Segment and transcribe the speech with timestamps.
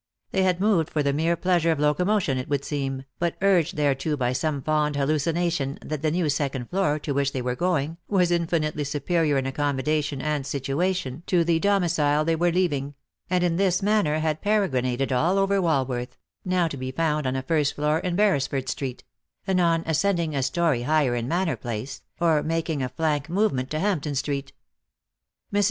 [0.31, 4.17] They had moved for the mere pleasure of locomotion, it would seem, but urged thereto
[4.17, 8.31] by some fond hallucination that the new second floor to which they were going was
[8.31, 12.95] infinitely superior in accommodation and situation to the domicile they were leaving;
[13.29, 17.43] and in this manner had peregrinated all over Walworth— now to be found on a
[17.43, 19.03] first floor in Beresford street;
[19.47, 24.15] anon ascending a story higher in Manor place, or making a flank movement to Hampton
[24.15, 24.51] street.
[25.53, 25.59] Mrs.